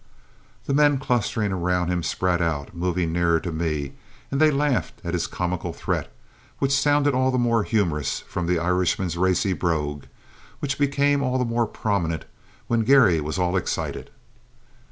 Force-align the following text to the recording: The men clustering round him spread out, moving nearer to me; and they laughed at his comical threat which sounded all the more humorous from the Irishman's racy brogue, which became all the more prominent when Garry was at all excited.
The 0.65 0.73
men 0.73 0.97
clustering 0.97 1.53
round 1.53 1.91
him 1.91 2.01
spread 2.01 2.41
out, 2.41 2.73
moving 2.75 3.13
nearer 3.13 3.39
to 3.41 3.51
me; 3.51 3.93
and 4.31 4.41
they 4.41 4.49
laughed 4.49 4.99
at 5.03 5.13
his 5.13 5.27
comical 5.27 5.73
threat 5.73 6.11
which 6.57 6.71
sounded 6.73 7.13
all 7.13 7.29
the 7.29 7.37
more 7.37 7.61
humorous 7.61 8.21
from 8.21 8.47
the 8.47 8.57
Irishman's 8.57 9.15
racy 9.15 9.53
brogue, 9.53 10.05
which 10.57 10.79
became 10.79 11.21
all 11.21 11.37
the 11.37 11.45
more 11.45 11.67
prominent 11.67 12.25
when 12.65 12.79
Garry 12.79 13.21
was 13.21 13.37
at 13.37 13.43
all 13.43 13.55
excited. 13.55 14.09